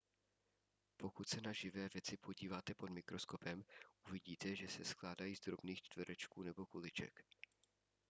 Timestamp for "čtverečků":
5.81-6.43